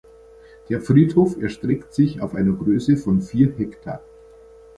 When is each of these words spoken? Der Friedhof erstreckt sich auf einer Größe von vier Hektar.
Der 0.69 0.81
Friedhof 0.81 1.39
erstreckt 1.39 1.93
sich 1.93 2.21
auf 2.21 2.33
einer 2.33 2.53
Größe 2.53 2.97
von 2.97 3.21
vier 3.21 3.53
Hektar. 3.55 4.01